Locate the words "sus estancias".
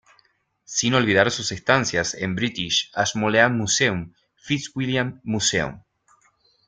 1.29-2.15